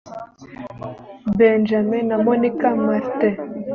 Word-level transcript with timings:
benjamin 1.37 2.03
na 2.09 2.17
monica 2.25 2.69
martin 2.85 3.35